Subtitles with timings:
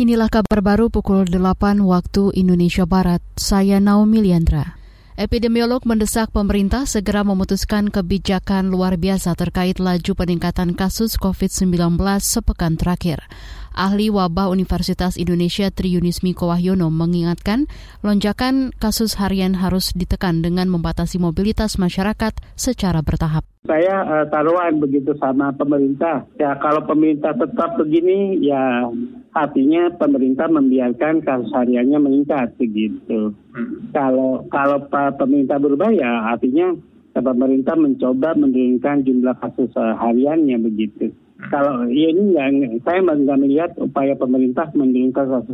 [0.00, 3.20] Inilah kabar baru pukul 8 waktu Indonesia Barat.
[3.36, 4.80] Saya Naomi Liandra.
[5.20, 13.28] Epidemiolog mendesak pemerintah segera memutuskan kebijakan luar biasa terkait laju peningkatan kasus COVID-19 sepekan terakhir.
[13.70, 17.70] Ahli wabah Universitas Indonesia Triunis Miko Wahyono mengingatkan
[18.02, 23.46] lonjakan kasus harian harus ditekan dengan membatasi mobilitas masyarakat secara bertahap.
[23.68, 26.26] Saya uh, taruhan begitu sama pemerintah.
[26.40, 28.88] Ya kalau pemerintah tetap begini ya
[29.36, 33.36] artinya pemerintah membiarkan kasus hariannya meningkat begitu.
[33.54, 33.92] Hmm.
[33.94, 36.74] Kalau kalau pemerintah berubah ya artinya
[37.14, 41.12] pemerintah mencoba menurunkan jumlah kasus uh, hariannya begitu.
[41.50, 45.50] Kalau ya ini nggak, saya nggak melihat upaya pemerintah menurunkan kasus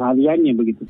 [0.53, 0.85] begitu.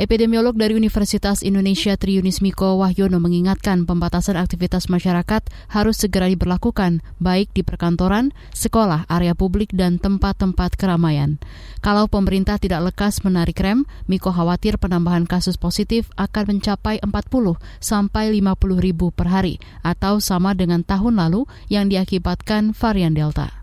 [0.00, 7.52] Epidemiolog dari Universitas Indonesia Triunis Miko Wahyono mengingatkan pembatasan aktivitas masyarakat harus segera diberlakukan, baik
[7.52, 11.36] di perkantoran, sekolah, area publik, dan tempat-tempat keramaian.
[11.84, 18.32] Kalau pemerintah tidak lekas menarik rem, Miko khawatir penambahan kasus positif akan mencapai 40 sampai
[18.32, 23.61] 50 ribu per hari, atau sama dengan tahun lalu yang diakibatkan varian Delta.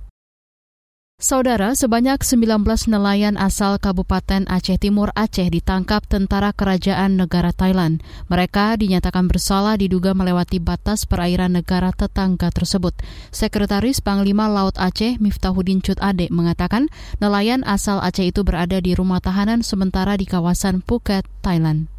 [1.20, 8.00] Saudara, sebanyak 19 nelayan asal Kabupaten Aceh Timur Aceh ditangkap tentara kerajaan negara Thailand.
[8.32, 12.96] Mereka dinyatakan bersalah diduga melewati batas perairan negara tetangga tersebut.
[13.36, 16.88] Sekretaris Panglima Laut Aceh Miftahudin Cut Ade mengatakan
[17.20, 21.92] nelayan asal Aceh itu berada di rumah tahanan sementara di kawasan Phuket, Thailand.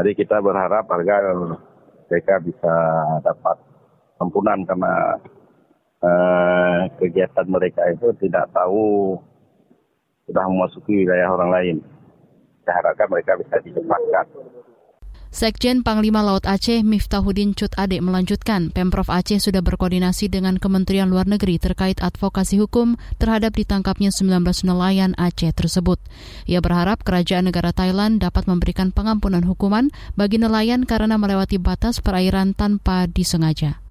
[0.00, 1.28] Jadi kita berharap agar
[2.08, 2.72] mereka bisa
[3.20, 3.60] dapat
[4.16, 5.20] ampunan karena
[5.96, 9.16] Eh, kegiatan mereka itu tidak tahu
[10.28, 11.76] sudah memasuki wilayah orang lain.
[12.68, 14.26] Saya harapkan mereka bisa dicepatkan.
[15.36, 21.28] Sekjen Panglima Laut Aceh Miftahudin Cut Ade melanjutkan, Pemprov Aceh sudah berkoordinasi dengan Kementerian Luar
[21.28, 24.32] Negeri terkait advokasi hukum terhadap ditangkapnya 19
[24.64, 26.00] nelayan Aceh tersebut.
[26.48, 32.56] Ia berharap kerajaan negara Thailand dapat memberikan pengampunan hukuman bagi nelayan karena melewati batas perairan
[32.56, 33.85] tanpa disengaja.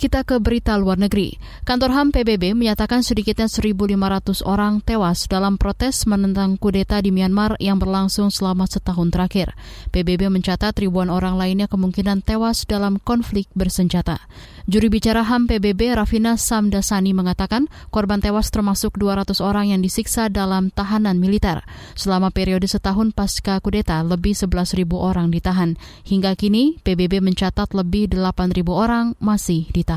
[0.00, 1.36] Kita ke berita luar negeri.
[1.68, 7.76] Kantor HAM PBB menyatakan sedikitnya 1.500 orang tewas dalam protes menentang kudeta di Myanmar yang
[7.76, 9.52] berlangsung selama setahun terakhir.
[9.92, 14.24] PBB mencatat ribuan orang lainnya kemungkinan tewas dalam konflik bersenjata.
[14.64, 20.72] Juri bicara HAM PBB Rafina Samdasani mengatakan korban tewas termasuk 200 orang yang disiksa dalam
[20.72, 21.60] tahanan militer.
[21.92, 25.76] Selama periode setahun pasca kudeta, lebih 11.000 orang ditahan.
[26.08, 29.89] Hingga kini, PBB mencatat lebih 8.000 orang masih ditahan.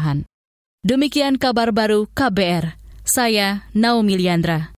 [0.87, 2.79] Demikian kabar baru KBR.
[3.03, 4.71] Saya Naomi Liandra.